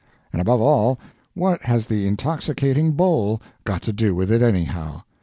And, 0.33 0.41
above 0.41 0.59
all, 0.59 0.97
what 1.35 1.61
has 1.61 1.85
the 1.85 2.07
intoxicating 2.07 2.93
"bowl" 2.93 3.39
got 3.65 3.83
to 3.83 3.93
do 3.93 4.15
with 4.15 4.31
it, 4.31 4.41
anyhow? 4.41 5.03